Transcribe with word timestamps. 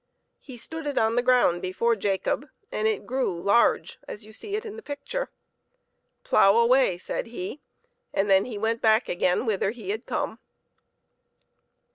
He 0.39 0.57
stood 0.57 0.87
it 0.87 0.97
on 0.97 1.15
the 1.15 1.21
ground 1.21 1.61
before 1.61 1.95
Jacob, 1.95 2.49
and 2.71 2.87
it 2.87 3.05
grew 3.05 3.39
large 3.39 3.99
as 4.07 4.25
you 4.25 4.33
see 4.33 4.55
it 4.55 4.65
in 4.65 4.75
the 4.75 4.81
picture." 4.81 5.29
Plough 6.23 6.57
away," 6.57 6.97
said 6.97 7.27
he, 7.27 7.61
and 8.11 8.27
then 8.27 8.45
he 8.45 8.57
went 8.57 8.81
back 8.81 9.07
again 9.07 9.45
whither 9.45 9.69
he 9.69 9.91
had 9.91 10.07
come. 10.07 10.39